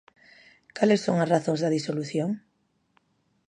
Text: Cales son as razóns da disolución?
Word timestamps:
Cales 0.75 1.03
son 1.05 1.15
as 1.19 1.31
razóns 1.33 1.61
da 1.61 1.73
disolución? 1.77 2.29